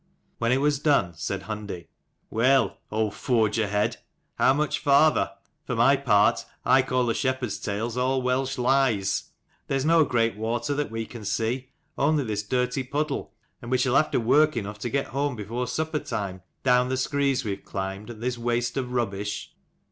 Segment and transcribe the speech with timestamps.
[0.39, 1.85] When it was done, said Hundi,
[2.31, 3.97] "Well, old forge ahead,
[4.33, 5.31] how much farther?
[5.67, 9.25] For my part I call the shepherds' tales all Welsh lies.
[9.67, 11.69] There is no great water that we can see,
[11.99, 15.99] only this dirty puddle: and we shall have work enough to get home before supper
[15.99, 19.53] time, down the screes we have climbed and this waste of rubbish."